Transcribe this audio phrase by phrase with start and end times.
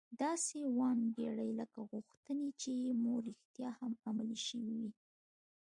[0.23, 4.91] داسې وانګيرئ لکه غوښتنې چې مو رښتيا هم عملي شوې وي.